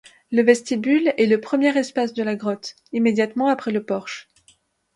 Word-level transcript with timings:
Le 0.31 0.41
vestibule 0.41 1.13
est 1.19 1.27
le 1.27 1.39
premier 1.39 1.77
espace 1.77 2.13
de 2.15 2.23
la 2.23 2.35
grotte, 2.35 2.75
immédiatement 2.91 3.49
après 3.49 3.69
le 3.69 3.85
porche. 3.85 4.29